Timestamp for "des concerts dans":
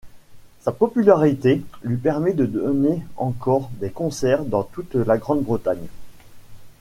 3.79-4.63